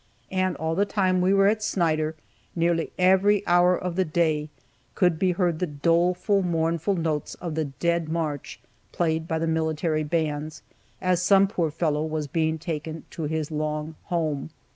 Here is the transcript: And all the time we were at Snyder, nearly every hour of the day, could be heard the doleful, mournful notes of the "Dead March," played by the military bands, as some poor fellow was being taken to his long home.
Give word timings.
And 0.31 0.55
all 0.55 0.73
the 0.73 0.83
time 0.87 1.21
we 1.21 1.31
were 1.31 1.45
at 1.45 1.61
Snyder, 1.61 2.15
nearly 2.55 2.91
every 2.97 3.45
hour 3.45 3.77
of 3.77 3.95
the 3.95 4.03
day, 4.03 4.49
could 4.95 5.19
be 5.19 5.33
heard 5.33 5.59
the 5.59 5.67
doleful, 5.67 6.41
mournful 6.41 6.95
notes 6.95 7.35
of 7.35 7.53
the 7.53 7.65
"Dead 7.65 8.09
March," 8.09 8.59
played 8.91 9.27
by 9.27 9.37
the 9.37 9.45
military 9.45 10.03
bands, 10.03 10.63
as 11.01 11.21
some 11.21 11.47
poor 11.47 11.69
fellow 11.69 12.03
was 12.03 12.25
being 12.25 12.57
taken 12.57 13.03
to 13.11 13.25
his 13.25 13.51
long 13.51 13.93
home. 14.05 14.49